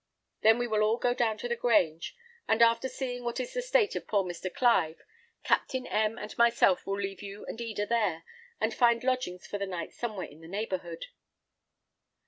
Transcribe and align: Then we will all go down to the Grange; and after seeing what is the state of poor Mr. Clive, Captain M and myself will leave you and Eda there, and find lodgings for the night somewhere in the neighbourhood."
Then 0.41 0.57
we 0.57 0.65
will 0.65 0.81
all 0.81 0.97
go 0.97 1.13
down 1.13 1.37
to 1.37 1.47
the 1.47 1.55
Grange; 1.55 2.15
and 2.47 2.63
after 2.63 2.89
seeing 2.89 3.23
what 3.23 3.39
is 3.39 3.53
the 3.53 3.61
state 3.61 3.95
of 3.95 4.07
poor 4.07 4.23
Mr. 4.23 4.51
Clive, 4.51 5.03
Captain 5.43 5.85
M 5.85 6.17
and 6.17 6.35
myself 6.39 6.87
will 6.87 6.99
leave 6.99 7.21
you 7.21 7.45
and 7.45 7.61
Eda 7.61 7.85
there, 7.85 8.23
and 8.59 8.73
find 8.73 9.03
lodgings 9.03 9.45
for 9.45 9.59
the 9.59 9.67
night 9.67 9.93
somewhere 9.93 10.25
in 10.25 10.41
the 10.41 10.47
neighbourhood." 10.47 11.05